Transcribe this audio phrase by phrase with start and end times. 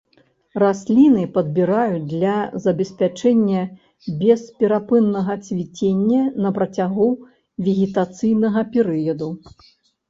[0.61, 3.61] Расліны падбіраюць для забеспячэння
[4.23, 7.09] бесперапыннага цвіцення на працягу
[7.71, 9.33] вегетацыйнага перыяду.